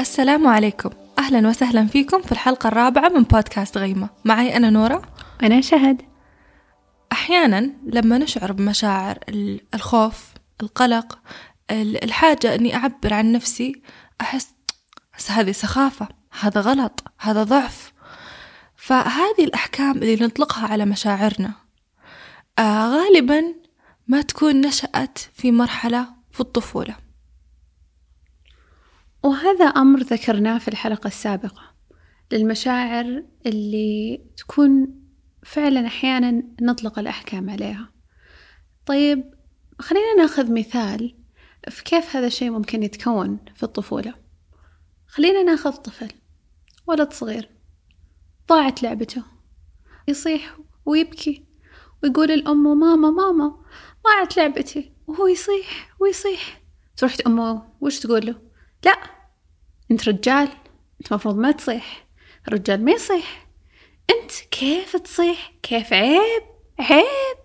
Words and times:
السلام 0.00 0.46
عليكم. 0.46 0.90
أهلا 1.18 1.48
وسهلا 1.48 1.86
فيكم 1.86 2.22
في 2.22 2.32
الحلقة 2.32 2.68
الرابعة 2.68 3.08
من 3.08 3.22
بودكاست 3.22 3.78
غيمة. 3.78 4.08
معي 4.24 4.56
أنا 4.56 4.70
نورة. 4.70 5.02
أنا 5.42 5.60
شهد. 5.60 6.02
أحيانا 7.12 7.70
لما 7.86 8.18
نشعر 8.18 8.52
بمشاعر 8.52 9.18
ال- 9.28 9.60
الخوف 9.74 10.24
القلق 10.62 11.18
ال- 11.70 12.04
الحاجة 12.04 12.54
أني 12.54 12.76
أعبر 12.76 13.14
عن 13.14 13.32
نفسي 13.32 13.82
أحس 14.20 14.54
هذه 15.28 15.52
سخافة 15.52 16.08
هذا 16.40 16.60
غلط 16.60 17.04
هذا 17.20 17.42
ضعف. 17.44 17.92
فهذه 18.76 19.44
الأحكام 19.44 19.96
اللي 19.96 20.16
نطلقها 20.26 20.66
على 20.66 20.84
مشاعرنا 20.84 21.52
آه 22.58 22.88
غالبا 22.88 23.42
ما 24.08 24.22
تكون 24.22 24.60
نشأت 24.60 25.18
في 25.18 25.52
مرحلة 25.52 26.06
في 26.30 26.40
الطفولة. 26.40 27.09
وهذا 29.30 29.64
أمر 29.64 30.00
ذكرناه 30.00 30.58
في 30.58 30.68
الحلقة 30.68 31.08
السابقة 31.08 31.74
للمشاعر 32.32 33.24
اللي 33.46 34.24
تكون 34.36 35.00
فعلا 35.42 35.86
أحيانا 35.86 36.42
نطلق 36.60 36.98
الأحكام 36.98 37.50
عليها. 37.50 37.92
طيب 38.86 39.34
خلينا 39.78 40.14
ناخذ 40.14 40.52
مثال 40.52 41.16
في 41.68 41.84
كيف 41.84 42.16
هذا 42.16 42.26
الشيء 42.26 42.50
ممكن 42.50 42.82
يتكون 42.82 43.38
في 43.54 43.62
الطفولة. 43.62 44.14
خلينا 45.06 45.42
ناخذ 45.42 45.72
طفل 45.72 46.12
ولد 46.86 47.12
صغير 47.12 47.50
ضاعت 48.48 48.82
لعبته. 48.82 49.22
يصيح 50.08 50.58
ويبكي 50.86 51.44
ويقول 52.02 52.30
الأم 52.30 52.80
ماما 52.80 53.10
ماما 53.10 53.56
ضاعت 54.04 54.36
لعبتي. 54.36 54.92
وهو 55.06 55.26
يصيح 55.26 55.96
ويصيح. 56.00 56.62
تروح 56.96 57.16
أمه 57.26 57.62
وش 57.80 57.98
تقول 57.98 58.26
له؟ 58.26 58.34
لا 58.84 59.19
أنت 59.90 60.08
رجال 60.08 60.48
أنت 61.00 61.12
مفروض 61.12 61.36
ما 61.36 61.50
تصيح. 61.50 62.06
الرجال 62.48 62.84
ما 62.84 62.90
يصيح. 62.92 63.46
أنت 64.10 64.30
كيف 64.50 64.96
تصيح؟ 64.96 65.52
كيف 65.62 65.92
عيب؟ 65.92 66.42
عيب. 66.78 67.36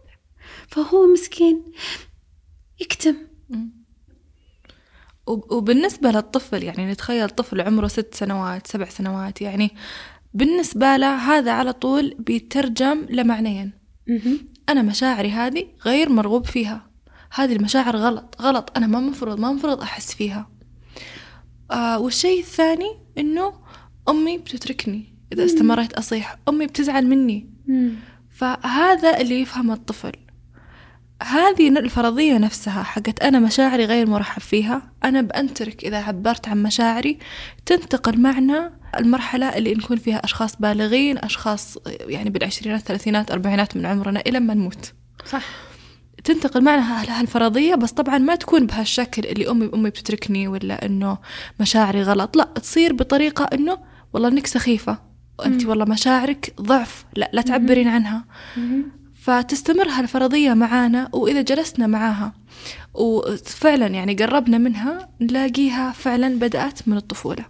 فهو 0.68 1.08
مسكين 1.08 1.64
يكتم. 2.82 3.16
وب- 5.28 5.52
وبالنسبة 5.52 6.12
للطفل 6.12 6.64
يعني 6.64 6.92
نتخيل 6.92 7.30
طفل 7.30 7.62
عمره 7.62 7.88
ست 7.88 8.16
سنوات 8.16 8.68
سبع 8.68 8.86
سنوات 8.90 9.42
يعني 9.42 9.76
بالنسبة 10.34 10.98
له 10.98 11.16
هذا 11.16 11.52
على 11.52 11.74
طول 11.74 12.16
بيترجم 12.20 13.06
لمعنيين. 13.10 13.74
أنا 14.70 14.82
مشاعري 14.82 15.32
هذه 15.32 15.68
غير 15.86 16.10
مرغوب 16.10 16.46
فيها. 16.46 16.90
هذه 17.34 17.56
المشاعر 17.56 17.96
غلط 17.98 18.36
غلط. 18.42 18.72
أنا 18.78 18.88
ما 18.88 19.00
مفروض 19.00 19.40
ما 19.40 19.52
مفروض 19.52 19.82
أحس 19.82 20.14
فيها. 20.16 20.50
آه 21.76 22.00
والشيء 22.00 22.40
الثاني 22.40 22.98
إنه 23.18 23.54
أمي 24.10 24.38
بتتركني. 24.38 25.14
إذا 25.34 25.46
استمريت 25.46 25.94
أصيح 25.94 26.38
أمي 26.50 26.66
بتزعل 26.68 27.08
مني. 27.08 27.50
فهذا 28.32 29.22
اللي 29.22 29.42
يفهم 29.42 29.72
الطفل. 29.72 30.12
هذه 31.24 31.68
الفرضية 31.68 32.38
نفسها 32.38 32.84
حقت 32.84 33.24
أنا 33.24 33.40
مشاعري 33.40 33.86
غير 33.86 34.10
مرحب 34.10 34.42
فيها. 34.42 34.92
أنا 35.04 35.22
بأنترك 35.22 35.84
إذا 35.84 35.98
عبرت 35.98 36.48
عن 36.48 36.64
مشاعري. 36.64 37.20
تنتقل 37.66 38.22
معنا 38.22 38.80
المرحلة 38.98 39.58
اللي 39.58 39.74
نكون 39.74 39.98
فيها 39.98 40.24
أشخاص 40.24 40.56
بالغين 40.56 41.18
أشخاص 41.18 41.78
يعني 41.88 42.30
بالعشرينات 42.30 42.82
ثلاثينات 42.82 43.32
أربعينات 43.32 43.78
من 43.78 43.86
عمرنا 43.86 44.20
إلى 44.28 44.40
ما 44.40 44.54
نموت. 44.54 44.94
صح. 45.26 45.46
تنتقل 46.26 46.64
معنا 46.64 46.82
ه- 47.04 47.20
هالفرضية 47.20 47.76
بس 47.76 47.92
طبعا 47.92 48.18
ما 48.18 48.36
تكون 48.36 48.66
بهالشكل 48.66 49.26
اللي 49.26 49.52
أمي 49.52 49.70
أمي 49.74 49.90
بتتركني 49.90 50.48
ولا 50.48 50.86
إنه 50.86 51.18
مشاعري 51.60 52.04
غلط. 52.04 52.38
لا 52.38 52.44
تصير 52.44 52.94
بطريقة 52.94 53.44
إنه 53.54 53.78
والله 54.14 54.28
إنك 54.28 54.48
سخيفة 54.48 55.00
وأنت 55.40 55.66
والله 55.66 55.86
مشاعرك 55.86 56.54
ضعف 56.62 57.06
لا 57.16 57.30
لا 57.34 57.42
تعبرين 57.42 57.88
عنها. 57.88 58.26
فتستمر 59.22 59.88
هالفرضية 59.90 60.54
معانا 60.54 61.10
وإذا 61.14 61.42
جلسنا 61.42 61.88
معاها 61.88 62.34
وفعلا 62.94 63.88
يعني 63.88 64.14
قربنا 64.16 64.58
منها 64.58 65.10
نلاقيها 65.22 65.92
فعلا 65.92 66.40
بدأت 66.40 66.88
من 66.88 66.98
الطفولة. 66.98 67.46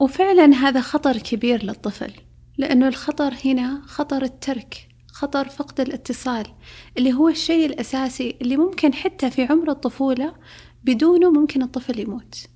وفعلا 0.00 0.54
هذا 0.54 0.80
خطر 0.80 1.16
كبير 1.18 1.64
للطفل 1.64 2.12
لأنه 2.58 2.88
الخطر 2.88 3.34
هنا 3.44 3.82
خطر 3.86 4.22
الترك. 4.22 4.85
خطر 5.16 5.48
فقد 5.48 5.80
الاتصال 5.80 6.46
اللي 6.98 7.12
هو 7.12 7.28
الشيء 7.28 7.66
الأساسي 7.66 8.36
اللي 8.42 8.56
ممكن 8.56 8.94
حتى 8.94 9.30
في 9.30 9.44
عمر 9.44 9.70
الطفولة 9.70 10.34
بدونه 10.84 11.30
ممكن 11.30 11.62
الطفل 11.62 12.00
يموت. 12.00 12.46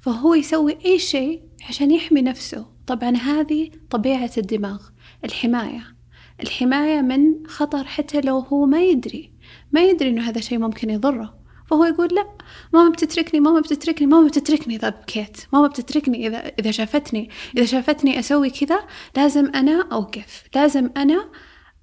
فهو 0.00 0.34
يسوي 0.34 0.78
أي 0.84 0.98
شيء 0.98 1.42
عشان 1.68 1.90
يحمي 1.90 2.22
نفسه. 2.22 2.66
طبعا 2.86 3.16
هذه 3.16 3.70
طبيعة 3.90 4.30
الدماغ 4.38 4.82
الحماية. 5.24 5.96
الحماية 6.42 7.00
من 7.00 7.46
خطر 7.46 7.84
حتى 7.84 8.20
لو 8.20 8.38
هو 8.38 8.66
ما 8.66 8.82
يدري. 8.82 9.32
ما 9.72 9.80
يدري 9.80 10.08
إنه 10.08 10.28
هذا 10.28 10.40
شيء 10.40 10.58
ممكن 10.58 10.90
يضره. 10.90 11.38
فهو 11.66 11.84
يقول 11.84 12.08
لا 12.14 12.26
ماما 12.72 12.90
بتتركني 12.90 13.40
ماما 13.40 13.60
بتتركني 13.60 14.06
ماما 14.06 14.28
بتتركني 14.28 14.76
إذا 14.76 14.88
بكيت. 14.88 15.36
ماما 15.52 15.66
بتتركني 15.66 16.26
إذا 16.26 16.52
إذا 16.58 16.70
شافتني 16.70 17.30
إذا 17.56 17.64
شافتني 17.66 18.18
أسوي 18.18 18.50
كذا 18.50 18.78
لازم 19.16 19.50
أنا 19.54 19.88
أوقف. 19.92 20.42
لازم 20.54 20.90
أنا 20.96 21.28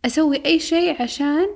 أسوي 0.05 0.45
أي 0.45 0.59
شيء 0.59 1.01
عشان 1.01 1.47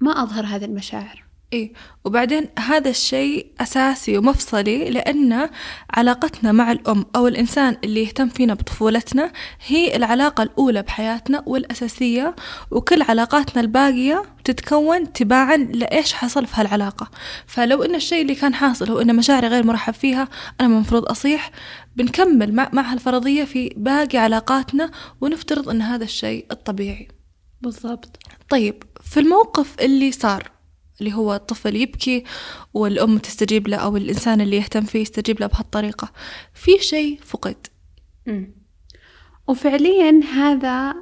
ما 0.00 0.22
أظهر 0.22 0.44
هذه 0.44 0.64
المشاعر. 0.64 1.24
إيه 1.52 1.72
وبعدين 2.04 2.48
هذا 2.58 2.90
الشيء 2.90 3.46
أساسي 3.60 4.18
ومفصلي 4.18 4.90
لأن 4.90 5.50
علاقتنا 5.90 6.52
مع 6.52 6.72
الأم 6.72 7.06
أو 7.16 7.28
الإنسان 7.28 7.76
اللي 7.84 8.02
يهتم 8.02 8.28
فينا 8.28 8.54
بطفولتنا 8.54 9.32
هي 9.66 9.96
العلاقة 9.96 10.42
الأولى 10.42 10.82
بحياتنا 10.82 11.42
والأساسية 11.46 12.36
وكل 12.70 13.02
علاقاتنا 13.02 13.62
الباقية 13.62 14.22
تتكون 14.44 15.12
تباعا 15.12 15.56
لإيش 15.56 16.12
حصل 16.12 16.46
في 16.46 16.60
هالعلاقة. 16.60 17.10
فلو 17.46 17.82
إن 17.82 17.94
الشيء 17.94 18.22
اللي 18.22 18.34
كان 18.34 18.54
حاصل 18.54 18.90
هو 18.90 19.00
إن 19.00 19.16
مشاعري 19.16 19.46
غير 19.48 19.66
مرحب 19.66 19.94
فيها 19.94 20.28
أنا 20.60 20.68
المفروض 20.68 21.04
أصيح 21.04 21.50
بنكمل 21.96 22.54
مع, 22.54 22.70
مع 22.72 22.92
هالفرضية 22.92 23.44
في 23.44 23.74
باقي 23.76 24.18
علاقاتنا 24.18 24.90
ونفترض 25.20 25.68
إن 25.68 25.82
هذا 25.82 26.04
الشيء 26.04 26.46
الطبيعي. 26.50 27.13
بالضبط 27.64 28.18
طيب 28.48 28.82
في 29.00 29.20
الموقف 29.20 29.80
اللي 29.80 30.12
صار 30.12 30.50
اللي 31.00 31.14
هو 31.14 31.34
الطفل 31.34 31.76
يبكي 31.76 32.24
والأم 32.74 33.18
تستجيب 33.18 33.68
له 33.68 33.76
أو 33.76 33.96
الإنسان 33.96 34.40
اللي 34.40 34.56
يهتم 34.56 34.80
فيه 34.80 34.98
يستجيب 34.98 35.40
له 35.40 35.46
بهالطريقة 35.46 36.12
في 36.54 36.78
شيء 36.78 37.20
فقد 37.24 37.66
مم. 38.26 38.54
وفعليا 39.48 40.20
هذا 40.34 40.94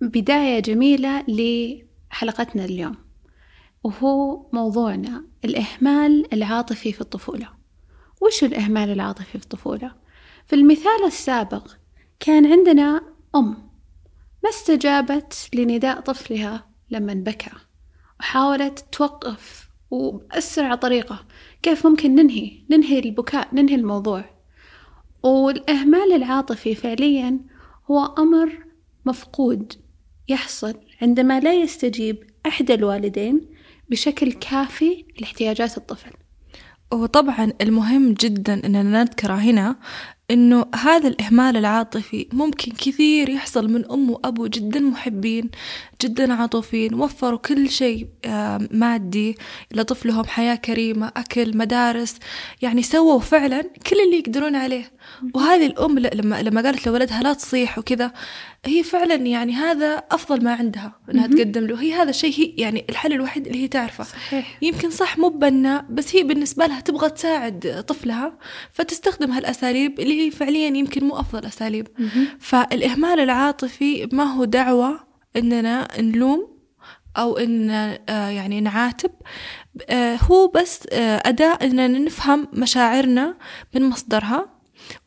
بداية 0.00 0.60
جميلة 0.60 1.24
لحلقتنا 1.28 2.64
اليوم 2.64 2.96
وهو 3.84 4.46
موضوعنا 4.52 5.24
الإهمال 5.44 6.34
العاطفي 6.34 6.92
في 6.92 7.00
الطفولة 7.00 7.48
وش 8.20 8.44
الإهمال 8.44 8.90
العاطفي 8.90 9.38
في 9.38 9.44
الطفولة؟ 9.44 9.92
في 10.46 10.54
المثال 10.54 11.04
السابق 11.06 11.70
كان 12.20 12.52
عندنا 12.52 13.02
أم 13.34 13.63
ما 14.44 14.50
استجابت 14.50 15.48
لنداء 15.54 16.00
طفلها 16.00 16.66
لما 16.90 17.14
بكى 17.14 17.50
وحاولت 18.20 18.84
توقف 18.92 19.68
وبأسرع 19.90 20.74
طريقة. 20.74 21.26
كيف 21.62 21.86
ممكن 21.86 22.14
ننهي؟ 22.14 22.50
ننهي 22.70 22.98
البكاء 22.98 23.48
ننهي 23.54 23.74
الموضوع. 23.74 24.24
والإهمال 25.22 26.12
العاطفي 26.12 26.74
فعليا 26.74 27.40
هو 27.90 28.04
أمر 28.04 28.58
مفقود 29.04 29.72
يحصل 30.28 30.74
عندما 31.02 31.40
لا 31.40 31.54
يستجيب 31.54 32.30
أحد 32.46 32.70
الوالدين 32.70 33.40
بشكل 33.90 34.32
كافي 34.32 35.04
لاحتياجات 35.20 35.76
الطفل. 35.76 36.10
وطبعا 36.92 37.52
المهم 37.60 38.12
جدا 38.12 38.66
أننا 38.66 38.82
نذكره 38.82 39.34
هنا 39.34 39.76
إنه 40.30 40.66
هذا 40.74 41.08
الإهمال 41.08 41.56
العاطفي 41.56 42.26
ممكن 42.32 42.72
كثير 42.72 43.28
يحصل 43.28 43.70
من 43.72 43.90
أم 43.90 44.10
وابو 44.10 44.46
جدا 44.46 44.80
محبين 44.80 45.50
جدا 46.02 46.32
عاطفيين 46.34 46.94
وفروا 46.94 47.38
كل 47.38 47.70
شيء 47.70 48.06
مادي 48.70 49.36
لطفلهم 49.72 50.24
حياة 50.24 50.54
كريمة 50.54 51.12
أكل 51.16 51.56
مدارس 51.56 52.16
يعني 52.62 52.82
سووا 52.82 53.20
فعلا 53.20 53.62
كل 53.62 53.96
اللي 54.06 54.18
يقدرون 54.18 54.56
عليه. 54.56 54.90
وهذه 55.34 55.66
الأم 55.66 55.98
ل- 55.98 56.10
لما 56.14 56.42
لما 56.42 56.62
قالت 56.62 56.86
لولدها 56.86 57.22
لا 57.22 57.32
تصيح 57.32 57.78
وكذا 57.78 58.12
هي 58.66 58.82
فعلا 58.82 59.14
يعني 59.14 59.52
هذا 59.52 60.02
أفضل 60.10 60.44
ما 60.44 60.54
عندها 60.54 60.92
إنها 61.10 61.26
مهم. 61.26 61.36
تقدم 61.36 61.66
له. 61.66 61.80
هي 61.82 61.94
هذا 61.94 62.10
الشيء 62.10 62.34
هي 62.40 62.54
يعني 62.62 62.84
الحل 62.90 63.12
الوحيد 63.12 63.46
اللي 63.46 63.62
هي 63.62 63.68
تعرفه. 63.68 64.04
صحيح. 64.04 64.58
يمكن 64.62 64.90
صح 64.90 65.18
مو 65.18 65.28
بناء 65.28 65.84
بس 65.90 66.16
هي 66.16 66.22
بالنسبة 66.22 66.66
لها 66.66 66.80
تبغى 66.80 67.10
تساعد 67.10 67.84
طفلها 67.88 68.38
فتستخدم 68.72 69.30
هالأساليب 69.30 70.00
اللي 70.00 70.26
هي 70.26 70.30
فعليا 70.30 70.68
يمكن 70.68 71.04
مو 71.04 71.20
أفضل 71.20 71.46
أساليب. 71.46 71.88
فالإهمال 72.40 73.20
العاطفي 73.20 74.08
ما 74.12 74.24
هو 74.24 74.44
دعوة 74.44 75.00
إننا 75.36 75.88
نلوم 76.00 76.54
أو 77.16 77.38
إن 77.38 77.70
آه، 77.70 78.28
يعني 78.28 78.60
نعاتب. 78.60 79.10
آه، 79.88 80.16
هو 80.16 80.48
بس 80.48 80.80
آه، 80.92 81.22
أداة 81.26 81.58
إننا 81.62 81.98
نفهم 81.98 82.48
مشاعرنا 82.52 83.34
من 83.74 83.82
مصدرها. 83.82 84.53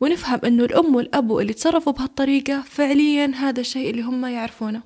ونفهم 0.00 0.40
إنه 0.44 0.64
الأم 0.64 0.94
والأب 0.94 1.38
اللي 1.38 1.52
تصرفوا 1.52 1.92
بهالطريقة 1.92 2.62
فعليا 2.62 3.32
هذا 3.34 3.60
الشيء 3.60 3.90
اللي 3.90 4.02
هم 4.02 4.26
يعرفونه. 4.26 4.82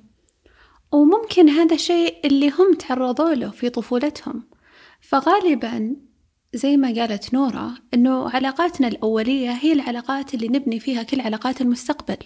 وممكن 0.91 1.49
هذا 1.49 1.75
الشيء 1.75 2.17
اللي 2.25 2.49
هم 2.49 2.73
تعرضوا 2.73 3.33
له 3.33 3.49
في 3.49 3.69
طفولتهم. 3.69 4.43
فغالبا 5.01 5.95
زي 6.53 6.77
ما 6.77 6.87
قالت 6.87 7.33
نورا 7.33 7.75
إنه 7.93 8.29
علاقاتنا 8.29 8.87
الأولية 8.87 9.51
هي 9.51 9.73
العلاقات 9.73 10.33
اللي 10.33 10.47
نبني 10.47 10.79
فيها 10.79 11.03
كل 11.03 11.21
علاقات 11.21 11.61
المستقبل. 11.61 12.17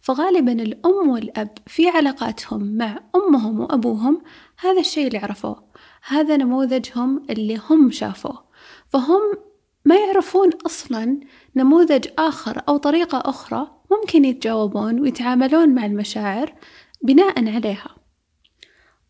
فغالبا 0.00 0.52
الأم 0.52 1.08
والأب 1.08 1.58
في 1.66 1.88
علاقاتهم 1.88 2.76
مع 2.76 3.00
أمهم 3.16 3.60
وأبوهم 3.60 4.22
هذا 4.58 4.80
الشيء 4.80 5.06
اللي 5.06 5.18
عرفوه. 5.18 5.64
هذا 6.06 6.36
نموذجهم 6.36 7.26
اللي 7.30 7.60
هم 7.70 7.90
شافوه. 7.90 8.46
فهم 8.88 9.45
ما 9.86 9.96
يعرفون 9.96 10.50
أصلا 10.66 11.20
نموذج 11.56 12.08
آخر 12.18 12.62
أو 12.68 12.76
طريقة 12.76 13.22
أخرى 13.24 13.80
ممكن 13.90 14.24
يتجاوبون 14.24 15.00
ويتعاملون 15.00 15.74
مع 15.74 15.86
المشاعر 15.86 16.54
بناء 17.02 17.54
عليها. 17.54 17.96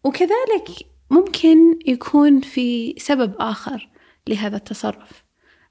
وكذلك 0.05 0.69
ممكن 1.11 1.79
يكون 1.87 2.41
في 2.41 2.95
سبب 2.99 3.35
آخر 3.39 3.91
لهذا 4.27 4.57
التصرف 4.57 5.25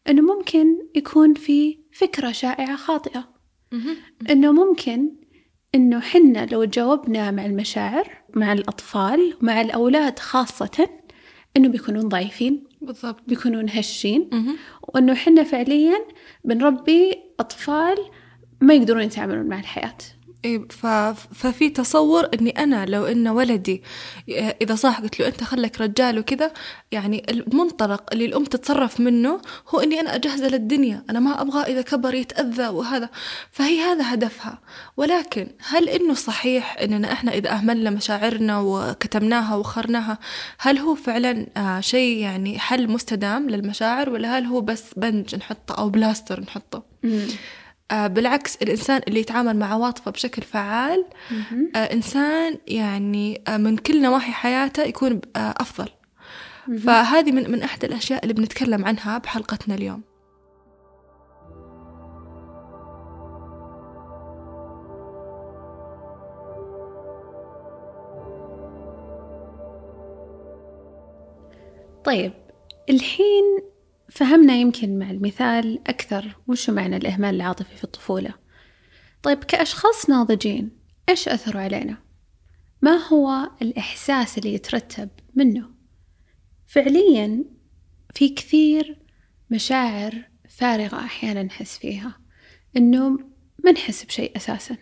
إنه 0.09 0.21
ممكن 0.21 0.87
يكون 0.95 1.33
في 1.33 1.79
فكرة 1.91 2.31
شائعة 2.31 2.75
خاطئة. 2.75 3.29
إنه 4.29 4.51
ممكن 4.51 5.15
إنه 5.75 5.99
حنا 5.99 6.45
لو 6.45 6.63
تجاوبنا 6.63 7.31
مع 7.31 7.45
المشاعر 7.45 8.09
مع 8.35 8.53
الأطفال 8.53 9.37
مع 9.41 9.61
الأولاد 9.61 10.19
خاصة 10.19 10.89
إنه 11.57 11.67
بيكونون 11.69 12.09
ضعيفين 12.09 12.63
بالضبط. 12.81 13.21
بيكونون 13.27 13.69
هشين. 13.69 14.29
وإنه 14.81 15.13
حنا 15.15 15.43
فعليا 15.43 16.05
بنربي 16.43 17.15
أطفال 17.39 17.97
ما 18.61 18.73
يقدرون 18.73 19.03
يتعاملون 19.03 19.45
مع 19.45 19.59
الحياة. 19.59 19.97
ف... 19.97 20.24
ففي 21.33 21.69
تصور 21.69 22.29
إني 22.33 22.49
أنا 22.49 22.85
لو 22.85 23.05
إن 23.05 23.27
ولدي 23.27 23.83
إذا 24.61 24.75
صاح 24.75 25.01
قلت 25.01 25.19
له 25.19 25.27
أنت 25.27 25.43
خلك 25.43 25.81
رجال 25.81 26.19
وكذا 26.19 26.51
يعني 26.91 27.25
المنطلق 27.29 28.03
اللي 28.13 28.25
الأم 28.25 28.43
تتصرف 28.43 28.99
منه 28.99 29.41
هو 29.69 29.79
إني 29.79 29.99
أنا 29.99 30.15
اجهزه 30.15 30.47
للدنيا 30.47 31.03
أنا 31.09 31.19
ما 31.19 31.41
أبغى 31.41 31.61
إذا 31.61 31.81
كبر 31.81 32.13
يتأذى 32.13 32.67
وهذا. 32.67 33.09
فهي 33.51 33.81
هذا 33.81 34.13
هدفها. 34.13 34.61
ولكن 34.97 35.47
هل 35.67 35.89
إنه 35.89 36.13
صحيح 36.13 36.77
إننا 36.81 37.11
إحنا 37.11 37.33
إذا 37.33 37.51
أهملنا 37.51 37.89
مشاعرنا 37.89 38.59
وكتمناها 38.59 39.55
وخرناها 39.55 40.17
هل 40.59 40.77
هو 40.77 40.95
فعلا 40.95 41.47
آه 41.57 41.79
شيء 41.79 42.17
يعني 42.17 42.59
حل 42.59 42.87
مستدام 42.91 43.49
للمشاعر 43.49 44.09
ولا 44.09 44.37
هل 44.37 44.45
هو 44.45 44.61
بس 44.61 44.83
بنج 44.97 45.35
نحطه 45.35 45.75
أو 45.75 45.89
بلاستر 45.89 46.41
نحطه؟ 46.41 46.83
بالعكس 47.91 48.55
الإنسان 48.55 49.01
اللي 49.07 49.19
يتعامل 49.19 49.57
مع 49.57 49.73
عواطفه 49.73 50.11
بشكل 50.11 50.41
فعال 50.41 51.05
آه 51.75 51.77
إنسان 51.77 52.57
يعني 52.67 53.41
آه 53.47 53.57
من 53.57 53.77
كل 53.77 54.01
نواحي 54.01 54.31
حياته 54.31 54.83
يكون 54.83 55.21
آه 55.35 55.53
أفضل. 55.57 55.89
فهذه 56.85 57.31
من 57.31 57.51
من 57.51 57.63
أحد 57.63 57.83
الأشياء 57.83 58.23
اللي 58.23 58.33
بنتكلم 58.33 58.85
عنها 58.85 59.17
بحلقتنا 59.17 59.75
اليوم. 59.75 60.01
طيب 72.05 72.33
الحين 72.89 73.43
فهمنا 74.15 74.55
يمكن 74.55 74.99
مع 74.99 75.11
المثال 75.11 75.79
أكثر 75.87 76.35
وش 76.47 76.69
معنى 76.69 76.97
الإهمال 76.97 77.35
العاطفي 77.35 77.77
في 77.77 77.83
الطفولة 77.83 78.33
طيب 79.23 79.43
كأشخاص 79.43 80.09
ناضجين 80.09 80.71
إيش 81.09 81.29
أثره 81.29 81.59
علينا؟ 81.59 81.97
ما 82.81 82.91
هو 83.07 83.49
الإحساس 83.61 84.37
اللي 84.37 84.53
يترتب 84.53 85.09
منه؟ 85.35 85.69
فعليا 86.67 87.43
في 88.13 88.29
كثير 88.29 88.97
مشاعر 89.49 90.29
فارغة 90.49 90.99
أحيانا 90.99 91.43
نحس 91.43 91.77
فيها 91.77 92.19
إنه 92.77 93.19
ما 93.63 93.71
نحس 93.71 94.03
بشيء 94.03 94.37
أساسا 94.37 94.77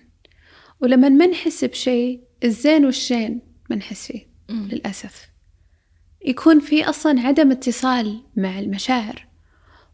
ولما 0.82 1.10
ما 1.10 1.26
نحس 1.26 1.66
بشيء 1.66 2.24
الزين 2.44 2.86
والشين 2.86 3.42
ما 3.70 3.76
نحس 3.76 4.08
فيه 4.08 4.28
للأسف 4.50 5.33
يكون 6.26 6.60
في 6.60 6.90
أصلا 6.90 7.22
عدم 7.22 7.52
اتصال 7.52 8.22
مع 8.36 8.60
المشاعر. 8.60 9.28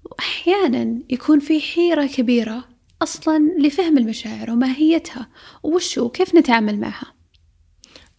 وأحيانا 0.03 0.99
يكون 1.09 1.39
في 1.39 1.61
حيرة 1.61 2.05
كبيرة 2.05 2.63
أصلا 3.01 3.39
لفهم 3.59 3.97
المشاعر 3.97 4.51
وماهيتها 4.51 5.29
وش 5.63 5.97
وكيف 5.97 6.35
نتعامل 6.35 6.79
معها. 6.79 7.13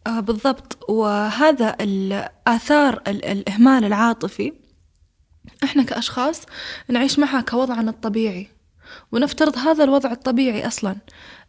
آه 0.06 0.20
بالضبط. 0.20 0.90
وهذا 0.90 1.76
الآثار 1.80 3.02
الإهمال 3.08 3.84
العاطفي 3.84 4.52
إحنا 5.64 5.82
كأشخاص 5.82 6.42
نعيش 6.88 7.18
معها 7.18 7.40
كوضعنا 7.40 7.90
الطبيعي. 7.90 8.48
ونفترض 9.12 9.58
هذا 9.58 9.84
الوضع 9.84 10.12
الطبيعي 10.12 10.66
أصلا. 10.66 10.96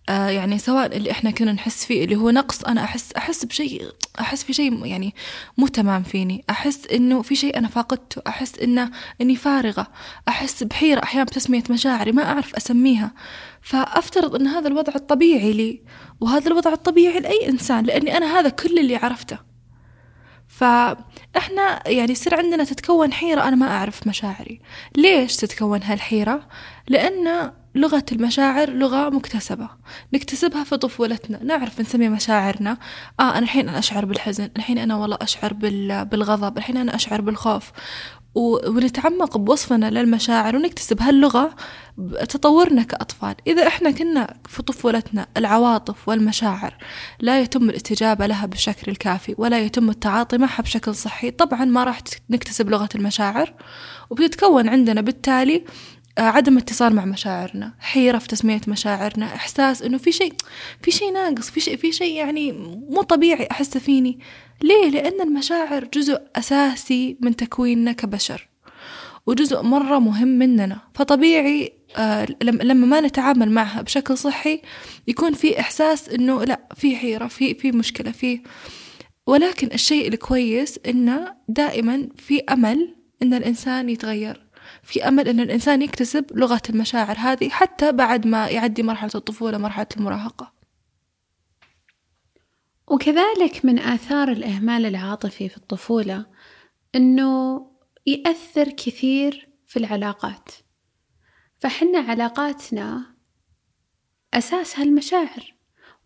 آه 0.09 0.29
يعني 0.29 0.57
سواء 0.59 0.97
اللي 0.97 1.11
إحنا 1.11 1.31
كنا 1.31 1.51
نحس 1.51 1.85
فيه 1.85 2.03
اللي 2.03 2.15
هو 2.15 2.29
نقص 2.29 2.63
أنا 2.63 2.83
أحس 2.83 3.13
أحس 3.13 3.45
بشيء 3.45 3.85
أحس 4.19 4.43
في 4.43 4.53
شيء 4.53 4.85
يعني 4.85 5.15
مو 5.57 5.67
تمام 5.67 6.03
فيني. 6.03 6.43
أحس 6.49 6.88
إنه 6.88 7.21
في 7.21 7.35
شيء 7.35 7.57
أنا 7.57 7.67
فاقدته. 7.67 8.21
أحس 8.27 8.59
إنه 8.59 8.91
إني 9.21 9.35
فارغة. 9.35 9.88
أحس 10.27 10.63
بحيرة 10.63 11.03
أحيانا 11.03 11.25
بتسميه 11.25 11.63
مشاعري 11.69 12.11
ما 12.11 12.23
أعرف 12.23 12.55
أسميها. 12.55 13.11
فأفترض 13.61 14.35
إن 14.35 14.47
هذا 14.47 14.67
الوضع 14.67 14.93
الطبيعي 14.95 15.53
لي 15.53 15.81
وهذا 16.21 16.47
الوضع 16.47 16.73
الطبيعي 16.73 17.19
لأي 17.19 17.49
إنسان 17.49 17.83
لأني 17.83 18.17
أنا 18.17 18.39
هذا 18.39 18.49
كل 18.49 18.79
اللي 18.79 18.95
عرفته. 18.95 19.50
فإحنا 20.62 21.90
يعني 21.90 22.12
يصير 22.12 22.36
عندنا 22.36 22.63
تتكون 22.63 23.13
حيرة 23.13 23.42
أنا 23.48 23.56
ما 23.56 23.68
أعرف 23.68 24.08
مشاعري. 24.08 24.62
ليش 24.96 25.36
تتكون 25.36 25.84
هالحيرة؟ 25.84 26.48
لأن 26.88 27.52
لغة 27.75 28.06
المشاعر 28.12 28.69
لغة 28.69 29.10
مكتسبة. 29.10 29.69
نكتسبها 30.13 30.63
في 30.63 30.78
طفولتنا. 30.78 31.44
نعرف 31.44 31.82
نسمي 31.82 32.10
مشاعرنا. 32.10 32.77
آه 33.20 33.30
أنا 33.32 33.39
الحين 33.39 33.70
أنا 33.70 33.80
أشعر 33.80 34.06
بالحزن 34.06 34.50
الحين 34.58 34.77
أنا 34.77 34.96
والله 34.96 35.18
أشعر 35.22 35.53
بالغضب 36.03 36.58
الحين 36.58 36.77
أنا 36.77 36.96
أشعر 36.96 37.22
بالخوف. 37.22 37.72
ونتعمق 38.35 39.38
بوصفنا 39.38 39.89
للمشاعر 39.89 40.55
ونكتسب 40.55 41.01
هاللغة 41.01 41.55
تطورنا 42.29 42.83
كأطفال. 42.83 43.35
إذا 43.47 43.67
إحنا 43.67 43.91
كنا 43.91 44.38
في 44.47 44.63
طفولتنا 44.63 45.27
العواطف 45.38 46.09
والمشاعر 46.09 46.77
لا 47.19 47.41
يتم 47.41 47.69
الاستجابة 47.69 48.27
لها 48.27 48.45
بالشكل 48.45 48.91
الكافي 48.91 49.35
ولا 49.38 49.59
يتم 49.59 49.89
التعاطي 49.89 50.38
معها 50.38 50.61
بشكل 50.61 50.95
صحي 50.95 51.31
طبعا 51.31 51.65
ما 51.65 51.83
راح 51.83 52.00
نكتسب 52.29 52.69
لغة 52.69 52.89
المشاعر 52.95 53.53
وبتتكون 54.09 54.69
عندنا 54.69 55.01
بالتالي 55.01 55.63
عدم 56.22 56.58
اتصال 56.58 56.96
مع 56.96 57.06
مشاعرنا 57.06 57.74
حيرة 57.80 58.18
في 58.18 58.28
تسمية 58.28 58.62
مشاعرنا 58.68 59.25
إحساس 59.25 59.82
إنه 59.82 59.98
في 59.98 60.12
شيء 60.12 60.34
في 60.82 60.92
شيء 60.92 61.13
ناقص 61.13 61.50
في 61.50 61.60
شيء 61.60 61.78
في 61.78 61.92
شيء 61.92 62.16
يعني 62.16 62.51
مو 62.90 63.01
طبيعي 63.01 63.48
أحسه 63.51 63.80
فيني. 63.80 64.20
ليه؟ 64.63 64.90
لأن 64.90 65.22
المشاعر 65.22 65.88
جزء 65.94 66.22
أساسي 66.36 67.18
من 67.22 67.36
تكويننا 67.36 67.92
كبشر 67.92 68.50
وجزء 69.28 69.62
مرة 69.62 70.00
مهم 70.00 70.28
مننا. 70.28 70.80
فطبيعي 70.94 71.74
آه 71.98 72.28
لما 72.42 72.74
ما 72.74 73.01
نتعامل 73.01 73.51
معها 73.51 73.82
بشكل 73.82 74.18
صحي 74.18 74.62
يكون 75.08 75.34
في 75.34 75.60
إحساس 75.60 76.10
إنه 76.10 76.44
لا 76.44 76.60
في 76.75 76.96
حيرة 76.96 77.28
في 77.28 77.54
في 77.54 77.72
مشكلة 77.72 78.12
في. 78.12 78.42
ولكن 79.28 79.70
الشيء 79.74 80.08
الكويس 80.08 80.80
إنه 80.88 81.34
دائما 81.48 82.10
في 82.18 82.40
أمل 82.40 82.96
إن 83.24 83.34
الإنسان 83.34 83.90
يتغير. 83.90 84.50
في 84.91 85.07
أمل 85.07 85.27
أن 85.27 85.39
الإنسان 85.39 85.81
يكتسب 85.81 86.25
لغة 86.38 86.62
المشاعر 86.69 87.15
هذه 87.17 87.50
حتى 87.50 87.91
بعد 87.91 88.27
ما 88.27 88.48
يعدي 88.48 88.83
مرحلة 88.83 89.12
الطفولة 89.15 89.57
مرحلة 89.57 89.88
المراهقة. 89.98 90.53
وكذلك 92.88 93.65
من 93.65 93.79
آثار 93.79 94.31
الإهمال 94.31 94.86
العاطفي 94.86 95.50
في 95.50 95.57
الطفولة 95.57 96.25
أنه 96.95 97.65
يأثر 98.05 98.69
كثير 98.69 99.50
في 99.67 99.79
العلاقات. 99.79 100.50
فحنا 101.60 102.00
علاقاتنا 102.00 103.15
أساسها 104.33 104.83
المشاعر 104.83 105.53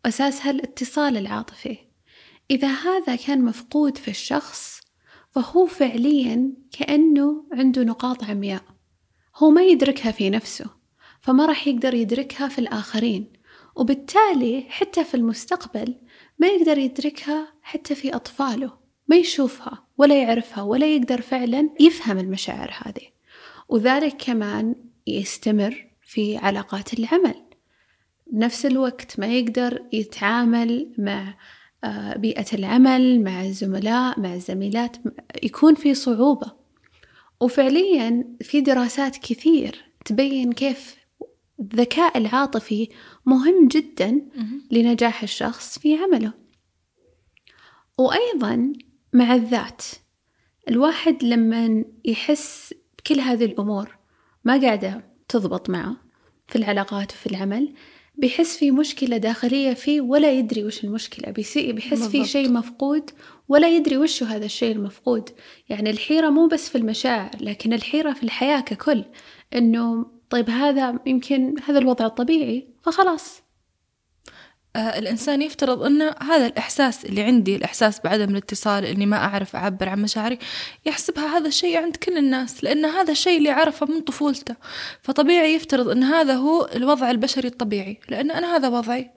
وأساسها 0.06 0.51
الاتصال 0.51 1.18
العاطفي. 1.18 1.77
إذا 2.51 2.68
هذا 2.68 3.15
كان 3.15 3.46
مفقود 3.46 3.98
في 3.98 4.08
الشخص 4.08 4.82
فهو 5.32 5.65
فعليا 5.65 6.54
كأنه 6.72 7.46
عنده 7.54 7.84
نقاط 7.84 8.24
عمياء. 8.24 8.75
هو 9.38 9.50
ما 9.50 9.63
يدركها 9.63 10.12
في 10.12 10.30
نفسه 10.30 10.65
فما 11.22 11.46
راح 11.46 11.68
يقدر 11.68 11.94
يدركها 11.94 12.48
في 12.48 12.60
الآخرين 12.60 13.34
وبالتالي 13.75 14.65
حتى 14.70 15.04
في 15.04 15.15
المستقبل 15.15 15.96
ما 16.39 16.48
يقدر 16.48 16.77
يدركها 16.77 17.54
حتى 17.62 17.96
في 17.96 18.15
أطفاله 18.15 18.86
ما 19.08 19.15
يشوفها 19.15 19.84
ولا 19.98 20.22
يعرفها 20.22 20.63
ولا 20.63 20.96
يقدر 20.96 21.22
فعلا 21.22 21.70
يفهم 21.80 22.18
المشاعر 22.18 22.72
هذه. 22.86 23.08
وذلك 23.70 24.15
كمان 24.18 24.75
يستمر 25.08 25.88
في 26.01 26.38
علاقات 26.38 26.94
العمل. 26.94 27.36
بنفس 28.27 28.65
الوقت 28.65 29.20
ما 29.20 29.27
يقدر 29.27 29.84
يتعامل 29.94 30.94
مع 30.98 31.38
آه، 31.84 32.18
بيئة 32.18 32.46
العمل 32.54 33.24
مع 33.24 33.44
الزملاء 33.44 34.20
مع 34.20 34.34
الزميلات 34.34 34.98
يكون 35.44 35.75
في 35.75 35.94
صعوبة. 35.94 36.65
وفعليا 37.46 38.36
في 38.42 38.62
دراسات 38.62 39.18
كثير 39.18 39.86
تبين 40.06 40.54
كيف 40.54 40.96
الذكاء 41.60 42.18
العاطفي 42.18 42.90
مهم 43.25 43.68
جدا 43.68 44.22
لنجاح 44.72 45.24
الشخص 45.24 45.80
في 45.80 45.98
عمله. 45.98 46.34
وأيضا 47.98 48.74
مع 49.14 49.36
الذات. 49.36 49.84
الواحد 50.70 51.24
لما 51.24 51.86
يحس 52.06 52.74
بكل 52.98 53.20
هذه 53.20 53.46
الأمور 53.46 53.98
ما 54.44 54.62
قاعدة 54.62 55.04
تضبط 55.28 55.70
معه 55.70 55.98
في 56.48 56.56
العلاقات 56.56 57.12
وفي 57.12 57.28
العمل 57.28 57.74
بيحس 58.16 58.58
في 58.58 58.72
مشكلة 58.72 59.18
داخلية 59.18 59.74
فيه 59.74 60.02
ولا 60.02 60.32
يدري 60.32 60.64
وش 60.64 60.84
المشكلة. 60.84 61.32
بيحس 61.74 61.98
في 62.08 62.25
شيء 62.25 62.52
مفقود 62.52 63.12
ولا 63.48 63.68
يدري 63.68 63.98
وش 63.98 64.24
هذا 64.24 64.46
الشيء 64.46 64.72
المفقود. 64.72 65.30
يعني 65.70 65.90
الحيرة 65.90 66.30
مو 66.30 66.48
بس 66.48 66.70
في 66.70 66.78
المشاعر 66.78 67.32
لكن 67.42 67.74
الحيرة 67.74 68.14
في 68.14 68.24
الحياة 68.24 68.60
ككل. 68.60 69.04
إنه 69.56 70.06
طيب 70.30 70.50
هذا 70.50 71.00
يمكن 71.06 71.56
هذا 71.68 71.80
الوضع 71.80 72.06
الطبيعي 72.06 72.68
فخلاص. 72.84 73.46
آه 74.75 75.00
الإنسان 75.00 75.42
يفترض 75.42 75.84
أن 75.84 76.02
هذا 76.02 76.46
الإحساس 76.46 77.06
اللي 77.06 77.22
عندي 77.22 77.56
الإحساس 77.56 78.00
بعدم 78.04 78.32
الاتصال 78.32 78.86
إني 78.86 79.06
ما 79.06 79.18
أعرف 79.18 79.56
أعبر 79.56 79.90
عن 79.90 80.02
مشاعري 80.02 80.38
يحسبها 80.86 81.38
هذا 81.38 81.48
الشيء 81.48 81.78
عند 81.78 81.96
كل 81.96 82.18
الناس 82.18 82.64
لأن 82.64 82.86
هذا 82.86 83.12
الشيء 83.12 83.38
اللي 83.38 83.50
عرفه 83.50 83.86
من 83.86 84.02
طفولته. 84.02 84.56
فطبيعي 85.02 85.56
يفترض 85.56 85.90
أن 85.90 86.04
هذا 86.04 86.34
هو 86.34 86.70
الوضع 86.75 87.12
البشري 87.12 87.48
الطبيعي 87.48 88.00
لأن 88.10 88.32
أنا 88.32 88.56
هذا 88.56 88.68
وضعي. 88.68 89.12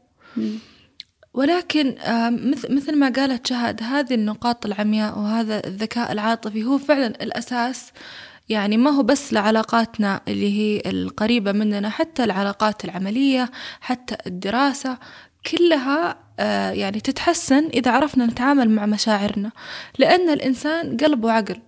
ولكن 1.35 1.99
آه 1.99 2.31
مثل 2.71 2.99
ما 2.99 3.13
قالت 3.17 3.47
شهد 3.47 3.83
هذه 3.83 4.15
النقاط 4.15 4.67
العمياء 4.67 5.19
وهذا 5.19 5.67
الذكاء 5.67 6.13
العاطفي 6.13 6.65
هو 6.65 6.79
فعلا 6.79 7.07
الأساس. 7.07 7.93
يعني 8.49 8.77
ما 8.77 8.91
هو 8.91 9.03
بس 9.03 9.33
لعلاقاتنا 9.33 10.21
اللي 10.29 10.59
هي 10.59 10.83
القريبة 10.91 11.53
مننا 11.53 11.89
حتى 11.91 12.25
العلاقات 12.25 12.85
العملية 12.85 13.51
حتى 13.81 14.17
الدراسة 14.27 14.99
كلها 15.51 16.19
آه، 16.41 16.71
يعني 16.71 17.01
تتحسن 17.01 17.67
إذا 17.67 17.91
عرفنا 17.91 18.27
نتعامل 18.27 18.71
مع 18.71 18.87
مشاعرنا. 18.87 19.51
لأن 19.99 20.31
الإنسان 20.31 20.97
قلب 20.97 21.25
وعقل. 21.25 21.61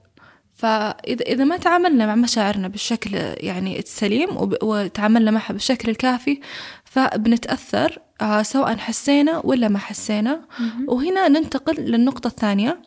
فإذا 0.54 1.24
إذا 1.26 1.44
ما 1.44 1.56
تعاملنا 1.56 2.06
مع 2.06 2.14
مشاعرنا 2.14 2.68
بالشكل 2.68 3.10
يعني 3.36 3.78
السليم 3.78 4.28
وتعاملنا 4.62 5.30
معها 5.30 5.52
بالشكل 5.52 5.90
الكافي 5.90 6.40
فبنتأثر. 6.84 7.98
سواء 8.42 8.76
حسينا 8.76 9.40
ولا 9.44 9.68
ما 9.68 9.78
حسينا. 9.78 10.40
وهنا 10.88 11.28
ننتقل 11.28 11.74
للنقطة 11.82 12.28
الثانية 12.28 12.82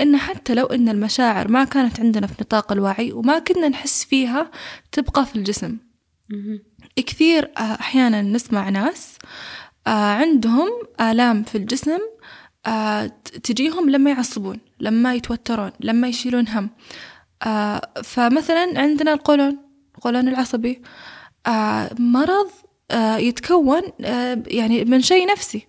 إن 0.00 0.16
حتى 0.16 0.54
لو 0.54 0.66
إن 0.66 0.88
المشاعر 0.88 1.48
ما 1.48 1.64
كانت 1.64 2.00
عندنا 2.00 2.26
في 2.26 2.34
نطاق 2.40 2.72
الوعي 2.72 3.12
وما 3.12 3.38
كنا 3.38 3.68
نحس 3.68 4.04
فيها 4.04 4.50
تبقى 4.92 5.26
في 5.26 5.36
الجسم. 5.36 5.78
كثير 6.96 7.50
آه، 7.58 7.60
أحيانا 7.60 8.22
نسمع 8.22 8.68
ناس 8.68 9.18
آه 9.86 9.90
عندهم 9.90 10.68
آلام 11.00 11.42
في 11.42 11.58
الجسم 11.58 11.98
آه 12.66 13.06
تجيهم 13.42 13.90
لما 13.90 14.10
يعصبون 14.10 14.58
لما 14.80 15.14
يتوترون 15.14 15.70
لما 15.80 16.08
يشيلون 16.08 16.48
هم. 16.48 16.70
آه 17.42 17.80
فمثلا 18.04 18.72
عندنا 18.76 19.12
القولون 19.12 19.58
القولون 19.94 20.28
العصبي. 20.28 20.82
آه 21.46 21.90
مرض 21.98 22.50
آه 22.50 22.71
يتكون 23.18 23.82
آه 24.00 24.42
يعني 24.46 24.84
من 24.84 25.00
شيء 25.00 25.30
نفسي 25.32 25.66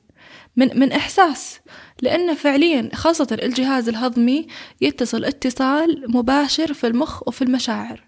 من 0.55 0.79
من 0.79 0.91
إحساس. 0.91 1.59
لأن 2.01 2.33
فعليا 2.33 2.89
خاصة 2.93 3.37
الجهاز 3.43 3.89
الهضمي 3.89 4.47
يتصل 4.81 5.25
اتصال 5.25 6.05
مباشر 6.07 6.73
في 6.73 6.87
المخ 6.87 7.27
وفي 7.27 7.41
المشاعر. 7.41 8.03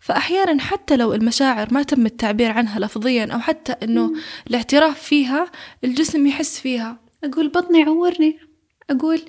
فأحيانا 0.00 0.62
حتى 0.62 0.96
لو 0.96 1.14
المشاعر 1.14 1.74
ما 1.74 1.82
تم 1.82 2.06
التعبير 2.06 2.50
عنها 2.50 2.78
لفظيا 2.78 3.32
أو 3.32 3.38
حتى 3.38 3.72
أنه 3.72 4.12
الاعتراف 4.50 5.02
فيها 5.02 5.50
الجسم 5.84 6.26
يحس 6.26 6.60
فيها. 6.60 7.00
أقول 7.24 7.48
بطني 7.48 7.82
عورني 7.82 8.38
أقول 8.90 9.22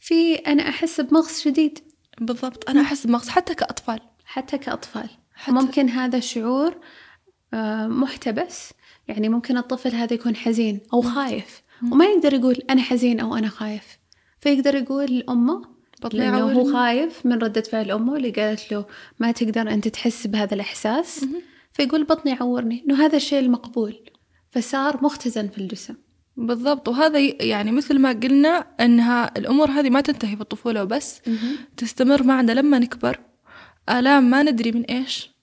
في 0.00 0.34
أنا 0.34 0.68
أحس 0.68 1.00
بمغص 1.00 1.40
شديد. 1.40 1.78
بالضبط 2.20 2.70
أنا 2.70 2.80
أحس 2.80 3.06
بمغص 3.06 3.28
حتى 3.28 3.54
كأطفال. 3.54 4.00
حتى 4.24 4.58
كأطفال. 4.58 5.08
حتى 5.34 5.52
ممكن 5.52 5.88
هذا 5.88 6.18
الشعور 6.18 6.68
آه، 6.68 6.80
محتبس. 7.88 8.72
يعني 9.08 9.28
ممكن 9.28 9.58
الطفل 9.58 9.94
هذا 9.94 10.14
يكون 10.14 10.36
حزين 10.36 10.80
أو 10.92 11.02
خايف 11.02 11.62
وما 11.92 12.04
يقدر 12.04 12.34
يقول 12.34 12.54
أنا 12.70 12.82
حزين 12.82 13.20
أو 13.20 13.36
أنا 13.36 13.48
خايف. 13.48 13.98
فيقدر 14.40 14.74
يقول 14.74 15.18
لأمه 15.18 15.62
لأنه 16.12 16.52
هو 16.52 16.72
خايف 16.72 17.26
من 17.26 17.38
ردة 17.38 17.60
فعل 17.60 17.90
أمه 17.90 18.16
اللي 18.16 18.30
قالت 18.30 18.72
له 18.72 18.84
ما 19.18 19.32
تقدر 19.32 19.70
أنت 19.70 19.88
تحس 19.88 20.26
بهذا 20.26 20.54
الإحساس. 20.54 21.26
فيقول 21.72 22.04
بطني 22.04 22.32
عورني 22.32 22.84
إنه 22.86 23.04
هذا 23.04 23.16
الشيء 23.16 23.38
المقبول. 23.38 24.10
فصار 24.50 25.04
مختزن 25.04 25.48
في 25.48 25.58
الجسم. 25.58 25.94
بالضبط. 26.36 26.88
وهذا 26.88 27.18
يعني 27.42 27.72
مثل 27.72 27.98
ما 27.98 28.12
قلنا 28.12 28.66
إنها 28.80 29.38
الأمور 29.38 29.70
هذه 29.70 29.90
ما 29.90 30.00
تنتهي 30.00 30.36
في 30.36 30.42
الطفولة 30.42 30.82
وبس. 30.82 31.20
تستمر 31.76 32.22
معنا 32.22 32.52
لما 32.52 32.78
نكبر. 32.78 33.20
آلام 33.88 34.30
ما 34.30 34.42
ندري 34.42 34.72
من 34.72 34.84
إيش. 34.84 35.33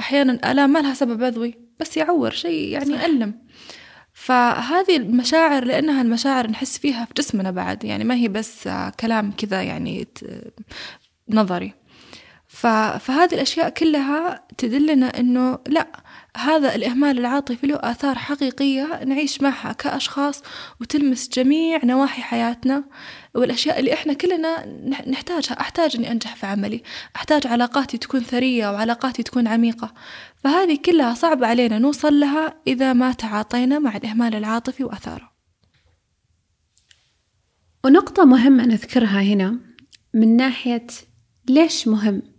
أحيانا 0.00 0.32
الام 0.52 0.70
ما 0.70 0.78
لها 0.78 0.94
سبب 0.94 1.24
عضوي 1.24 1.54
بس 1.80 1.96
يعور 1.96 2.30
شيء 2.30 2.68
يعني 2.68 2.92
يألم. 2.92 3.34
فهذه 4.12 4.96
المشاعر 4.96 5.64
لأنها 5.64 6.02
المشاعر 6.02 6.50
نحس 6.50 6.78
فيها 6.78 7.04
في 7.04 7.12
جسمنا 7.16 7.50
بعد 7.50 7.84
يعني 7.84 8.04
ما 8.04 8.14
هي 8.14 8.28
بس 8.28 8.68
كلام 9.00 9.32
كذا 9.32 9.62
يعني 9.62 10.08
نظري. 11.28 11.72
فهذه 12.50 13.34
الأشياء 13.34 13.68
كلها 13.68 14.46
تدلنا 14.58 15.18
أنه 15.18 15.58
لا 15.68 15.86
هذا 16.36 16.74
الإهمال 16.74 17.18
العاطفي 17.18 17.66
له 17.66 17.76
آثار 17.76 18.18
حقيقية 18.18 19.04
نعيش 19.04 19.42
معها 19.42 19.72
كأشخاص 19.72 20.42
وتلمس 20.80 21.28
جميع 21.28 21.84
نواحي 21.84 22.22
حياتنا. 22.22 22.84
والأشياء 23.34 23.80
اللي 23.80 23.94
إحنا 23.94 24.12
كلنا 24.12 24.66
نحتاجها 25.06 25.60
أحتاج 25.60 25.96
أني 25.96 26.10
أنجح 26.12 26.36
في 26.36 26.46
عملي 26.46 26.82
أحتاج 27.16 27.46
علاقاتي 27.46 27.98
تكون 27.98 28.20
ثرية 28.20 28.68
وعلاقاتي 28.68 29.22
تكون 29.22 29.48
عميقة. 29.48 29.94
فهذه 30.36 30.78
كلها 30.84 31.14
صعب 31.14 31.44
علينا 31.44 31.78
نوصل 31.78 32.20
لها 32.20 32.54
إذا 32.66 32.92
ما 32.92 33.12
تعاطينا 33.12 33.78
مع 33.78 33.96
الإهمال 33.96 34.34
العاطفي 34.34 34.84
وأثاره. 34.84 35.30
ونقطة 37.84 38.24
مهمة 38.24 38.66
نذكرها 38.66 39.22
هنا 39.22 39.58
من 40.14 40.36
ناحية 40.36 40.86
ليش 41.48 41.88
مهم 41.88 42.29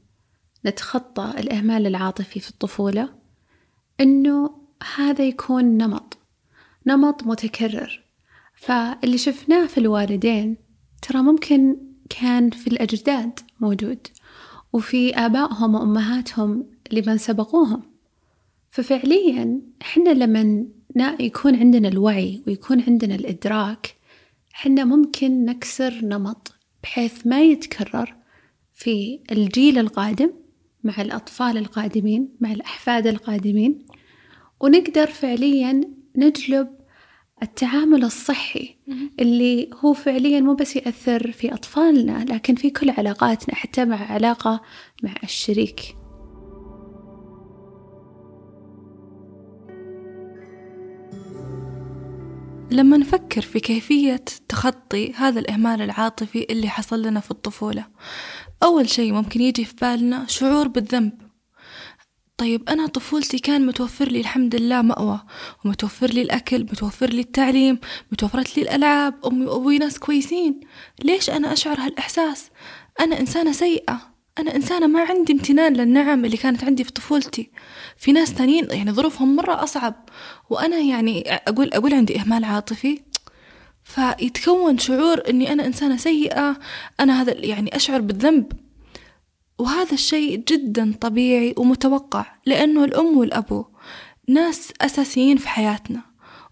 نتخطى 0.65 1.33
الإهمال 1.37 1.87
العاطفي 1.87 2.39
في 2.39 2.49
الطفولة 2.49 3.09
إنه 3.99 4.49
هذا 4.95 5.23
يكون 5.23 5.65
نمط 5.65 6.17
نمط 6.85 7.23
متكرر. 7.23 8.03
فاللي 8.55 9.17
شفناه 9.17 9.65
في 9.65 9.77
الوالدين 9.77 10.57
ترى 11.01 11.21
ممكن 11.21 11.77
كان 12.09 12.49
في 12.49 12.67
الأجداد 12.67 13.39
موجود 13.59 14.07
وفي 14.73 15.15
آبائهم 15.15 15.75
وأمهاتهم 15.75 16.65
لمن 16.91 17.17
سبقوهم. 17.17 17.81
ففعليا 18.69 19.61
إحنا 19.81 20.09
لما 20.09 20.65
يكون 21.19 21.55
عندنا 21.55 21.87
الوعي 21.87 22.43
ويكون 22.47 22.81
عندنا 22.81 23.15
الإدراك 23.15 23.95
إحنا 24.55 24.85
ممكن 24.85 25.45
نكسر 25.45 25.99
نمط 26.03 26.53
بحيث 26.83 27.27
ما 27.27 27.41
يتكرر 27.41 28.15
في 28.73 29.19
الجيل 29.31 29.79
القادم 29.79 30.31
مع 30.83 31.01
الأطفال 31.01 31.57
القادمين 31.57 32.29
مع 32.39 32.51
الأحفاد 32.51 33.07
القادمين 33.07 33.85
ونقدر 34.59 35.07
فعليا 35.07 35.81
نجلب 36.15 36.67
التعامل 37.43 38.03
الصحي 38.03 38.75
اللي 39.19 39.69
هو 39.73 39.93
فعليا 39.93 40.39
مو 40.39 40.53
بس 40.53 40.75
يأثر 40.75 41.31
في 41.31 41.53
أطفالنا 41.53 42.25
لكن 42.29 42.55
في 42.55 42.69
كل 42.69 42.89
علاقاتنا 42.89 43.55
حتى 43.55 43.85
مع 43.85 44.11
علاقة 44.11 44.61
مع 45.03 45.13
الشريك. 45.23 45.95
لما 52.71 52.97
نفكر 52.97 53.41
في 53.41 53.59
كيفية 53.59 54.25
تخطي 54.49 55.13
هذا 55.13 55.39
الإهمال 55.39 55.81
العاطفي 55.81 56.47
اللي 56.49 56.69
حصل 56.69 57.01
لنا 57.01 57.19
في 57.19 57.31
الطفولة 57.31 57.85
أول 58.63 58.89
شيء 58.89 59.13
ممكن 59.13 59.41
يجي 59.41 59.65
في 59.65 59.73
بالنا 59.81 60.25
شعور 60.27 60.67
بالذنب. 60.67 61.11
طيب 62.37 62.69
أنا 62.69 62.87
طفولتي 62.87 63.39
كان 63.39 63.65
متوفر 63.65 64.05
لي 64.05 64.19
الحمد 64.19 64.55
لله 64.55 64.81
مأوى 64.81 65.21
ومتوفر 65.65 66.07
لي 66.07 66.21
الأكل 66.21 66.63
متوفر 66.63 67.09
لي 67.09 67.21
التعليم 67.21 67.79
متوفرت 68.11 68.57
لي 68.57 68.63
الألعاب 68.63 69.25
أمي 69.25 69.45
وأبوي 69.45 69.77
ناس 69.77 69.99
كويسين. 69.99 70.59
ليش 71.03 71.29
أنا 71.29 71.53
أشعر 71.53 71.79
هالإحساس؟ 71.79 72.49
أنا 72.99 73.19
إنسانة 73.19 73.51
سيئة. 73.51 74.10
أنا 74.39 74.55
إنسانة 74.55 74.87
ما 74.87 75.01
عندي 75.01 75.33
امتنان 75.33 75.73
للنعم 75.73 76.25
اللي 76.25 76.37
كانت 76.37 76.63
عندي 76.63 76.83
في 76.83 76.91
طفولتي. 76.91 77.51
في 77.97 78.11
ناس 78.11 78.33
تانيين 78.33 78.67
يعني 78.71 78.91
ظروفهم 78.91 79.35
مرة 79.35 79.63
أصعب. 79.63 80.09
وأنا 80.49 80.77
يعني 80.77 81.23
أقول 81.31 81.69
أقول 81.73 81.93
عندي 81.93 82.19
إهمال 82.19 82.43
عاطفي. 82.43 83.01
فيتكون 83.83 84.77
شعور 84.77 85.29
إني 85.29 85.53
أنا 85.53 85.65
إنسانة 85.65 85.97
سيئة. 85.97 86.59
أنا 86.99 87.21
هذا 87.21 87.33
يعني 87.45 87.75
أشعر 87.75 88.01
بالذنب. 88.01 88.51
وهذا 89.59 89.93
الشيء 89.93 90.43
جدا 90.47 90.93
طبيعي 91.01 91.53
ومتوقع 91.57 92.25
لأنه 92.45 92.83
الأم 92.83 93.17
والأبو 93.17 93.65
ناس 94.27 94.73
أساسيين 94.81 95.37
في 95.37 95.49
حياتنا. 95.49 96.01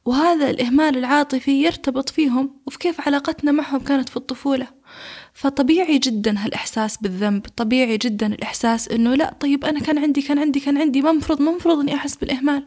وهذا 0.05 0.49
الإهمال 0.49 0.97
العاطفي 0.97 1.63
يرتبط 1.63 2.09
فيهم 2.09 2.61
وفي 2.65 2.77
كيف 2.77 3.01
علاقتنا 3.01 3.51
معهم 3.51 3.79
كانت 3.79 4.09
في 4.09 4.17
الطفولة. 4.17 4.67
فطبيعي 5.39 5.97
جدا 5.97 6.35
هالإحساس 6.37 6.97
بالذنب 6.97 7.47
طبيعي 7.57 7.97
جدا 7.97 8.27
الإحساس 8.27 8.87
إنه 8.87 9.15
لا 9.15 9.33
طيب 9.39 9.65
أنا 9.65 9.79
كان 9.79 9.97
عندي 9.97 10.21
كان 10.21 10.39
عندي 10.39 10.59
كان 10.59 10.77
عندي 10.77 11.01
ما 11.01 11.11
مفروض 11.11 11.41
ما 11.41 11.81
إني 11.81 11.95
أحس 11.95 12.15
بالإهمال. 12.15 12.65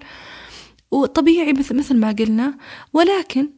وطبيعي 0.91 1.53
مثل 1.53 1.77
مثل 1.77 1.97
ما 1.97 2.13
قلنا 2.19 2.55
ولكن 2.93 3.51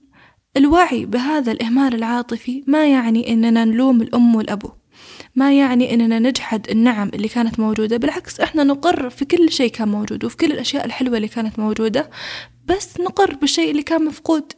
الوعي 0.57 1.07
بهذا 1.07 1.53
الإهمال 1.53 1.95
العاطفي 1.95 2.65
ما 2.67 2.87
يعني 2.87 3.33
إننا 3.33 3.65
نلوم 3.65 4.03
الأم 4.03 4.35
والأبو 4.35 4.71
ما 5.35 5.59
يعني 5.59 5.95
إننا 5.95 6.19
نجحد 6.19 6.71
النعم 6.71 7.11
اللي 7.15 7.29
كانت 7.29 7.61
موجودة 7.61 7.97
بالعكس 7.97 8.41
إحنا 8.41 8.65
نقر 8.65 9.11
في 9.11 9.25
كل 9.25 9.51
شيء 9.51 9.71
كان 9.71 9.89
موجود 9.89 10.25
وفي 10.25 10.37
كل 10.37 10.53
الأشياء 10.53 10.85
الحلوة 10.85 11.17
اللي 11.17 11.29
كانت 11.29 11.59
موجودة 11.59 12.11
بس 12.67 13.01
نقر 13.01 13.35
بالشيء 13.35 13.71
اللي 13.71 13.83
كان 13.83 14.05
مفقود. 14.05 14.53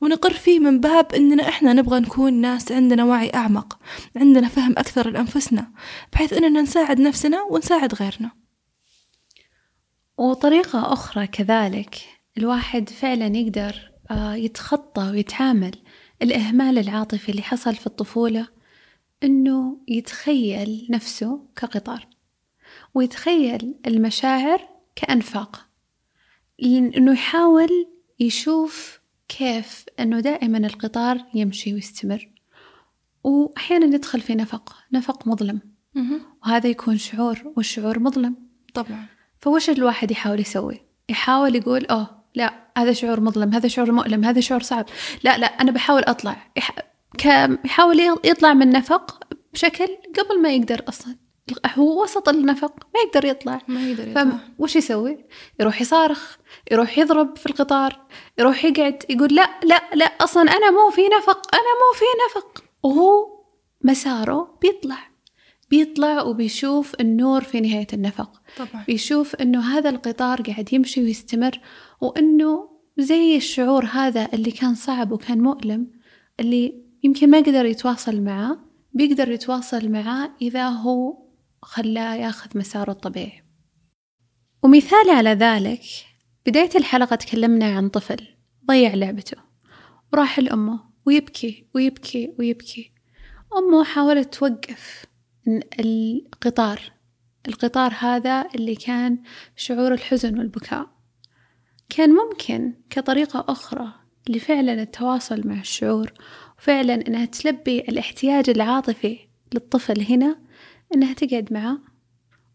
ونقر 0.00 0.32
فيه 0.32 0.58
من 0.58 0.80
باب 0.80 1.12
إننا 1.14 1.48
إحنا 1.48 1.72
نبغى 1.72 2.00
نكون 2.00 2.32
ناس 2.32 2.72
عندنا 2.72 3.04
وعي 3.04 3.30
أعمق 3.34 3.78
عندنا 4.16 4.48
فهم 4.48 4.72
أكثر 4.78 5.10
لأنفسنا 5.10 5.72
بحيث 6.12 6.32
إننا 6.32 6.62
نساعد 6.62 7.00
نفسنا 7.00 7.42
ونساعد 7.42 7.94
غيرنا. 7.94 8.30
وطريقة 10.18 10.92
أخرى 10.92 11.26
كذلك 11.26 11.96
الواحد 12.38 12.88
فعلا 12.88 13.36
يقدر 13.36 13.92
آه، 14.10 14.34
يتخطى 14.34 15.10
ويتعامل 15.10 15.72
الإهمال 16.22 16.78
العاطفي 16.78 17.28
اللي 17.28 17.42
حصل 17.42 17.74
في 17.74 17.86
الطفولة 17.86 18.48
إنه 19.22 19.80
يتخيل 19.88 20.86
نفسه 20.90 21.48
كقطار 21.56 22.06
ويتخيل 22.94 23.74
المشاعر 23.86 24.68
كأنفاق 24.96 25.66
إنه 26.62 27.12
يحاول 27.12 27.68
يشوف 28.20 29.00
كيف 29.28 29.84
أنه 30.00 30.20
دائما 30.20 30.58
القطار 30.58 31.18
يمشي 31.34 31.74
ويستمر. 31.74 32.30
وأحيانا 33.24 33.94
يدخل 33.94 34.20
في 34.20 34.34
نفق 34.34 34.76
نفق 34.92 35.28
مظلم. 35.28 35.60
وهذا 36.42 36.68
يكون 36.68 36.98
شعور 36.98 37.52
والشعور 37.56 37.98
مظلم. 37.98 38.36
طبعا. 38.74 39.06
فوش 39.40 39.70
الواحد 39.70 40.10
يحاول 40.10 40.40
يسوي؟ 40.40 40.80
يحاول 41.08 41.56
يقول 41.56 41.86
أوه 41.86 42.24
لا 42.34 42.66
هذا 42.78 42.92
شعور 42.92 43.20
مظلم 43.20 43.54
هذا 43.54 43.68
شعور 43.68 43.92
مؤلم 43.92 44.24
هذا 44.24 44.40
شعور 44.40 44.62
صعب. 44.62 44.86
لا 45.24 45.38
لا 45.38 45.46
أنا 45.46 45.70
بحاول 45.70 46.02
أطلع. 46.02 46.52
يح... 46.56 46.70
يحاول 47.64 48.00
يطلع 48.24 48.54
من 48.54 48.70
نفق 48.70 49.34
بشكل 49.52 49.88
قبل 50.18 50.42
ما 50.42 50.52
يقدر 50.52 50.84
أصلا. 50.88 51.16
هو 51.74 52.02
وسط 52.02 52.28
النفق 52.28 52.86
ما 52.94 53.00
يقدر 53.06 53.24
يطلع. 53.24 53.60
ما 53.68 53.88
يقدر 53.88 54.08
يطلع. 54.08 54.38
وش 54.58 54.76
يسوي؟ 54.76 55.24
يروح 55.60 55.80
يصارخ 55.80 56.36
يروح 56.70 56.98
يضرب 56.98 57.36
في 57.36 57.46
القطار 57.46 58.06
يروح 58.38 58.64
يقعد 58.64 59.02
يقول 59.10 59.34
لا 59.34 59.50
لا 59.64 59.82
لا 59.94 60.04
أصلا 60.04 60.42
أنا 60.42 60.70
مو 60.70 60.90
في 60.90 61.00
نفق 61.18 61.54
أنا 61.54 61.62
مو 61.62 61.94
في 61.94 62.04
نفق. 62.26 62.64
وهو 62.82 63.36
مساره 63.82 64.58
بيطلع. 64.62 64.98
بيطلع 65.70 66.22
وبيشوف 66.22 66.94
النور 67.00 67.40
في 67.40 67.60
نهاية 67.60 67.86
النفق. 67.92 68.42
طبعا. 68.56 68.84
بيشوف 68.84 69.34
أنه 69.34 69.60
هذا 69.60 69.90
القطار 69.90 70.42
قاعد 70.42 70.72
يمشي 70.72 71.02
ويستمر 71.02 71.60
وأنه 72.00 72.68
زي 72.98 73.36
الشعور 73.36 73.84
هذا 73.84 74.28
اللي 74.32 74.50
كان 74.50 74.74
صعب 74.74 75.12
وكان 75.12 75.40
مؤلم 75.40 75.90
اللي 76.40 76.82
يمكن 77.02 77.30
ما 77.30 77.38
قدر 77.38 77.64
يتواصل 77.64 78.20
معاه 78.20 78.58
بيقدر 78.92 79.30
يتواصل 79.30 79.88
معاه 79.88 80.30
إذا 80.42 80.68
هو 80.68 81.25
خلاه 81.62 82.14
ياخذ 82.14 82.58
مساره 82.58 82.90
الطبيعي. 82.90 83.42
ومثال 84.62 85.10
على 85.10 85.30
ذلك 85.30 85.82
بداية 86.46 86.70
الحلقة 86.76 87.16
تكلمنا 87.16 87.76
عن 87.76 87.88
طفل 87.88 88.28
ضيع 88.66 88.94
لعبته 88.94 89.36
وراح 90.12 90.38
لأمه 90.38 90.80
ويبكي 91.06 91.66
ويبكي 91.74 92.34
ويبكي. 92.38 92.92
أمه 93.58 93.84
حاولت 93.84 94.34
توقف 94.34 95.04
القطار 95.80 96.80
القطار 97.48 97.94
هذا 97.98 98.48
اللي 98.54 98.74
كان 98.74 99.22
شعور 99.56 99.94
الحزن 99.94 100.38
والبكاء. 100.38 100.96
كان 101.88 102.10
ممكن 102.10 102.74
كطريقة 102.90 103.44
أخرى 103.48 103.92
لفعلا 104.28 104.82
التواصل 104.82 105.48
مع 105.48 105.60
الشعور 105.60 106.12
وفعلا 106.58 106.94
أنها 106.94 107.24
تلبي 107.24 107.78
الاحتياج 107.80 108.50
العاطفي 108.50 109.18
للطفل 109.54 110.00
هنا 110.00 110.38
أنها 110.96 111.14
تقعد 111.14 111.52
معه 111.52 111.78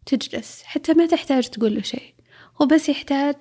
وتجلس 0.01 0.63
حتى 0.63 0.93
ما 0.93 1.05
تحتاج 1.05 1.49
تقول 1.49 1.75
له 1.75 1.81
شيء. 1.81 2.13
هو 2.61 2.65
بس 2.65 2.89
يحتاج 2.89 3.35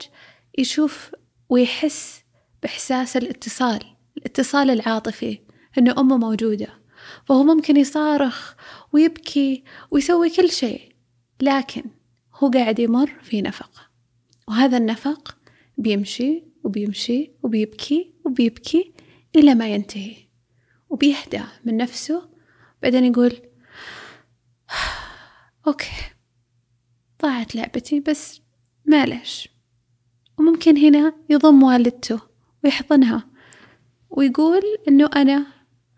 يشوف 0.59 1.13
ويحس 1.49 2.23
بإحساس 2.63 3.17
الاتصال 3.17 3.81
الاتصال 4.17 4.71
العاطفي 4.71 5.39
أنه 5.79 6.01
أمه 6.01 6.17
موجودة. 6.17 6.69
فهو 7.27 7.45
ممكن 7.45 7.77
يصارخ 7.77 8.55
ويبكي 8.93 9.65
ويسوي 9.91 10.31
كل 10.31 10.51
شيء 10.51 10.93
لكن 11.41 11.83
هو 12.35 12.51
قاعد 12.51 12.79
يمر 12.79 13.11
في 13.23 13.43
نفق. 13.43 13.91
وهذا 14.49 14.77
النفق 14.77 15.37
بيمشي 15.79 16.45
وبيمشي 16.65 17.31
وبيبكي 17.43 18.13
وبيبكي 18.25 18.93
إلى 19.37 19.55
ما 19.55 19.69
ينتهي. 19.69 20.17
وبيهدى 20.91 21.43
من 21.65 21.77
نفسه 21.77 22.29
بعدين 22.83 23.05
يقول 23.05 23.50
أوكي. 25.67 25.93
ضاعت 27.23 27.55
لعبتي 27.55 28.01
بس 28.01 28.41
معلش. 28.87 29.49
وممكن 30.39 30.77
هنا 30.77 31.15
يضم 31.29 31.63
والدته 31.63 32.21
ويحضنها 32.65 33.27
ويقول 34.11 34.63
إنه 34.89 35.11
أنا 35.17 35.47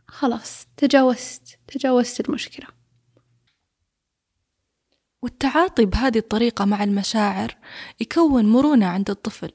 خلاص 0.09 0.67
تجاوزت 0.77 1.59
تجاوزت 1.67 2.29
المشكلة. 2.29 2.67
والتعاطي 5.23 5.85
بهذه 5.85 6.19
الطريقة 6.19 6.65
مع 6.65 6.85
المشاعر 6.85 7.57
يكون 8.01 8.45
مرونة 8.45 8.87
عند 8.87 9.11
الطفل 9.11 9.51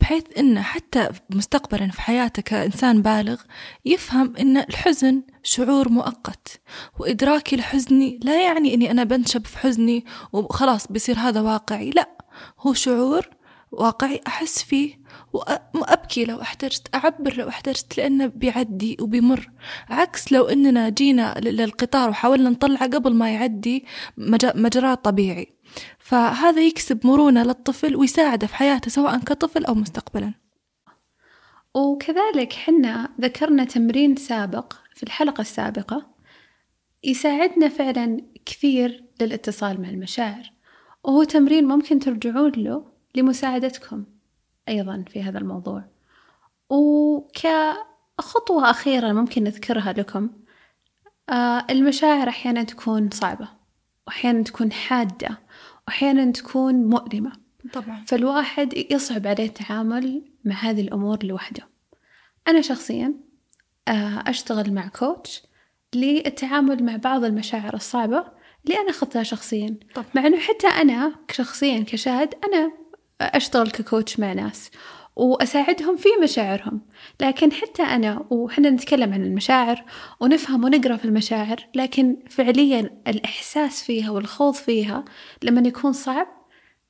بحيث 0.00 0.24
إنه 0.38 0.62
حتى 0.62 1.08
مستقبلا 1.30 1.90
في 1.90 2.00
حياته 2.00 2.42
كإنسان 2.42 3.02
بالغ 3.02 3.42
يفهم 3.84 4.36
إن 4.36 4.56
الحزن 4.56 5.22
شعور 5.48 5.88
مؤقت. 5.88 6.60
وإدراكي 6.98 7.56
لحزني 7.56 8.20
لا 8.22 8.42
يعني 8.42 8.74
إني 8.74 8.90
أنا 8.90 9.04
بنشب 9.04 9.46
في 9.46 9.58
حزني 9.58 10.04
وخلاص 10.32 10.92
بيصير 10.92 11.18
هذا 11.18 11.40
واقعي 11.40 11.90
لا. 11.90 12.08
هو 12.60 12.72
شعور 12.72 13.28
واقعي 13.72 14.20
أحس 14.26 14.62
فيه 14.62 15.00
وأبكي 15.74 16.24
لو 16.24 16.42
احتجت 16.42 16.94
أعبر 16.94 17.36
لو 17.36 17.48
احتجت 17.48 17.98
لأنه 17.98 18.26
بيعدي 18.26 18.96
وبيمر. 19.00 19.50
عكس 19.88 20.32
لو 20.32 20.44
أننا 20.44 20.88
جينا 20.88 21.34
للقطار 21.40 22.10
وحاولنا 22.10 22.50
نطلعه 22.50 22.86
قبل 22.86 23.14
ما 23.14 23.30
يعدي 23.30 23.84
مجراه 24.54 24.94
طبيعي. 24.94 25.48
فهذا 25.98 26.62
يكسب 26.62 27.06
مرونة 27.06 27.42
للطفل 27.42 27.96
ويساعده 27.96 28.46
في 28.46 28.54
حياته 28.54 28.90
سواء 28.90 29.18
كطفل 29.18 29.64
أو 29.64 29.74
مستقبلا. 29.74 30.34
وكذلك 31.74 32.52
حنا 32.52 33.08
ذكرنا 33.20 33.64
تمرين 33.64 34.16
سابق 34.16 34.72
في 34.98 35.04
الحلقة 35.04 35.40
السابقة 35.40 36.06
يساعدنا 37.04 37.68
فعلا 37.68 38.20
كثير 38.46 39.04
للاتصال 39.20 39.82
مع 39.82 39.88
المشاعر 39.88 40.52
وهو 41.04 41.24
تمرين 41.24 41.64
ممكن 41.64 41.98
ترجعون 41.98 42.52
له 42.56 42.84
لمساعدتكم 43.14 44.04
أيضا 44.68 45.04
في 45.08 45.22
هذا 45.22 45.38
الموضوع. 45.38 45.84
وكخطوة 46.70 48.70
أخيرة 48.70 49.12
ممكن 49.12 49.44
نذكرها 49.44 49.92
لكم 49.92 50.30
آه، 51.30 51.66
المشاعر 51.70 52.28
أحيانا 52.28 52.62
تكون 52.62 53.10
صعبة 53.10 53.48
وأحيانا 54.06 54.42
تكون 54.42 54.72
حادة 54.72 55.38
وأحيانا 55.86 56.32
تكون 56.32 56.74
مؤلمة. 56.74 57.32
طبعا. 57.72 58.04
فالواحد 58.06 58.74
يصعب 58.90 59.26
عليه 59.26 59.46
التعامل 59.46 60.22
مع 60.44 60.54
هذه 60.54 60.80
الأمور 60.80 61.24
لوحده. 61.24 61.68
أنا 62.48 62.60
شخصيا 62.60 63.27
أشتغل 64.26 64.72
مع 64.72 64.88
كوتش 64.88 65.42
للتعامل 65.94 66.84
مع 66.84 66.96
بعض 66.96 67.24
المشاعر 67.24 67.74
الصعبة 67.74 68.24
ليه 68.64 68.80
أنا 68.80 68.90
أخذتها 68.90 69.22
شخصيا. 69.22 69.76
طب. 69.94 70.04
مع 70.14 70.26
أنه 70.26 70.38
حتى 70.38 70.66
أنا 70.66 71.14
شخصيا 71.30 71.84
كشاهد 71.88 72.34
أنا 72.44 72.72
أشتغل 73.20 73.70
ككوتش 73.70 74.20
مع 74.20 74.32
ناس 74.32 74.70
وأساعدهم 75.16 75.96
في 75.96 76.08
مشاعرهم. 76.22 76.80
لكن 77.20 77.52
حتى 77.52 77.82
أنا 77.82 78.26
وحنا 78.30 78.70
نتكلم 78.70 79.12
عن 79.12 79.24
المشاعر 79.24 79.84
ونفهم 80.20 80.64
ونقرأ 80.64 80.96
في 80.96 81.04
المشاعر 81.04 81.56
لكن 81.74 82.16
فعليا 82.30 83.02
الإحساس 83.08 83.82
فيها 83.82 84.10
والخوض 84.10 84.54
فيها 84.54 85.04
لما 85.42 85.68
يكون 85.68 85.92
صعب 85.92 86.26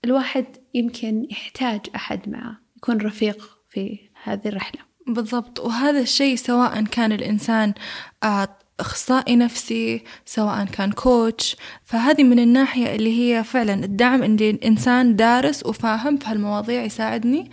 الواحد 0.05 0.47
يمكن 0.75 1.27
يحتاج 1.31 1.81
أحد 1.95 2.29
معه 2.29 2.61
يكون 2.77 3.01
رفيق 3.01 3.59
في 3.69 4.11
هذه 4.23 4.49
الرحلة. 4.49 4.81
بالضبط. 5.09 5.61
وهذا 5.61 6.01
الشيء 6.01 6.37
سواء 6.37 6.83
كان 6.83 7.13
الإنسان 7.13 7.75
آه، 8.23 8.49
أخصائي 8.81 9.37
نفسي 9.37 10.05
سواء 10.27 10.65
كان 10.65 10.93
كوتش 10.93 11.57
فهذه 11.85 12.25
من 12.25 12.39
الناحية 12.39 12.95
اللي 12.95 13.19
هي 13.21 13.45
فعلا 13.45 13.75
الدعم 13.75 14.23
اللي 14.23 14.51
الإنسان 14.51 15.17
دارس 15.17 15.67
وفاهم 15.67 16.17
في 16.17 16.27
هالمواضيع 16.27 16.83
يساعدني. 16.83 17.51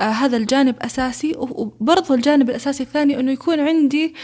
آه 0.00 0.04
هذا 0.04 0.36
الجانب 0.36 0.76
أساسي. 0.82 1.32
وبرضه 1.36 2.14
الجانب 2.14 2.50
الأساسي 2.50 2.82
الثاني 2.82 3.20
أنه 3.20 3.32
يكون 3.32 3.60
عندي 3.60 4.14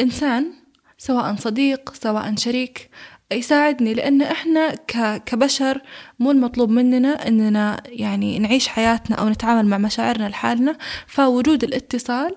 إنسان 0.00 0.52
سواء 0.98 1.36
صديق 1.36 1.94
سواء 1.94 2.34
شريك 2.36 2.90
يساعدني 3.32 3.94
لأن 3.94 4.22
إحنا 4.22 4.74
كبشر 5.18 5.82
مو 6.18 6.30
المطلوب 6.30 6.70
مننا 6.70 7.28
إننا 7.28 7.82
يعني 7.86 8.38
نعيش 8.38 8.68
حياتنا 8.68 9.16
أو 9.16 9.28
نتعامل 9.28 9.66
مع 9.66 9.78
مشاعرنا 9.78 10.28
لحالنا. 10.28 10.78
فوجود 11.06 11.64
الاتصال 11.64 12.36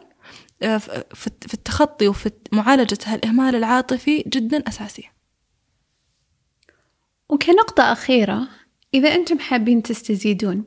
آه، 0.64 0.78
في 1.48 1.54
التخطي 1.54 2.08
وفي 2.08 2.32
معالجة 2.52 2.98
هالإهمال 3.06 3.56
العاطفي 3.56 4.24
جدا 4.28 4.64
أساسي. 4.68 5.10
وكنقطة 7.30 7.92
أخيرة 7.92 8.48
إذا 8.94 9.16
أنتم 9.16 9.40
حابين 9.40 9.84
تستزيدون 9.84 10.64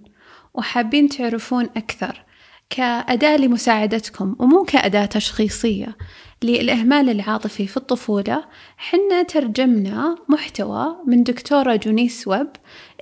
وحابين 0.54 1.08
تعرفون 1.08 1.64
أكثر 1.64 2.24
كأداة 2.70 3.36
لمساعدتكم 3.36 4.36
ومو 4.38 4.64
كأداة 4.64 5.04
تشخيصية 5.04 5.96
للإهمال 6.42 7.10
العاطفي 7.10 7.66
في 7.66 7.76
الطفولة 7.76 8.44
حنا 8.76 9.22
ترجمنا 9.22 10.16
محتوى 10.28 10.96
من 11.06 11.22
دكتورة 11.22 11.76
جونيس 11.76 12.28
ويب 12.28 12.48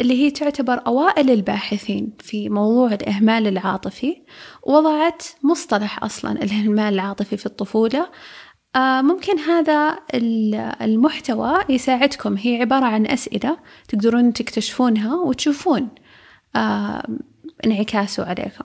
اللي 0.00 0.14
هي 0.24 0.30
تعتبر 0.30 0.86
أوائل 0.86 1.30
الباحثين 1.30 2.12
في 2.18 2.48
موضوع 2.48 2.92
الإهمال 2.92 3.46
العاطفي 3.46 4.22
وضعت 4.62 5.22
مصطلح 5.42 6.04
أصلا 6.04 6.32
الإهمال 6.32 6.94
العاطفي 6.94 7.36
في 7.36 7.46
الطفولة. 7.46 8.08
آه، 8.76 9.00
ممكن 9.02 9.38
هذا 9.38 9.98
المحتوى 10.80 11.58
يساعدكم. 11.68 12.36
هي 12.36 12.60
عبارة 12.60 12.84
عن 12.84 13.06
أسئلة 13.06 13.56
تقدرون 13.88 14.32
تكتشفونها 14.32 15.14
وتشوفون 15.14 15.88
آه، 16.56 17.06
انعكاسه 17.64 18.24
عليكم. 18.24 18.64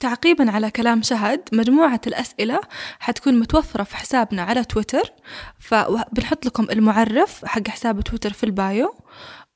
تعقيبا 0.00 0.50
على 0.50 0.70
كلام 0.70 1.02
شهد 1.02 1.40
مجموعة 1.52 2.00
الأسئلة 2.06 2.60
حتكون 2.98 3.38
متوفرة 3.38 3.82
في 3.82 3.96
حسابنا 3.96 4.42
على 4.42 4.64
تويتر. 4.64 5.12
فبنحط 5.58 6.46
لكم 6.46 6.66
المعرف 6.70 7.44
حق 7.44 7.68
حساب 7.68 8.00
تويتر 8.00 8.32
في 8.32 8.44
البايو. 8.44 8.94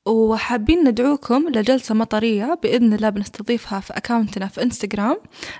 وحابين 0.05 0.87
ندعوكم 0.87 1.49
لجلسة 1.49 1.95
مطرية 1.95 2.59
بإذن 2.63 2.93
الله 2.93 3.09
بنستضيفها 3.09 3.79
في 3.79 3.97
أكاونتنا 3.97 4.47
في 4.47 4.63
إنستغرام 4.63 5.17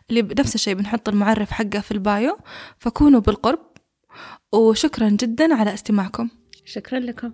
اللي 0.10 0.22
بنفس 0.22 0.56
الشيء 0.56 0.74
بنحط 0.74 1.10
المعرف 1.10 1.52
حقه 1.52 1.80
في 1.80 1.92
البايو. 1.92 2.38
فكونوا 2.80 3.20
بالقرب. 3.20 3.60
وشكرا 4.54 5.10
جدا 5.10 5.56
على 5.56 5.74
استماعكم. 5.74 6.30
شكرا 6.66 7.00
لكم. 7.00 7.34